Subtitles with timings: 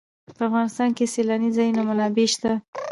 [0.37, 2.51] په افغانستان کې د سیلانی ځایونه منابع شته.